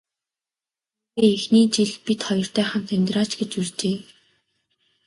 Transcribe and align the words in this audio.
Дүүгээ 1.13 1.31
эхний 1.35 1.67
жил 1.73 1.91
бид 2.05 2.19
хоёртой 2.27 2.65
хамт 2.67 2.89
амьдраач 2.95 3.31
гэж 3.39 3.51
урьжээ. 3.59 3.97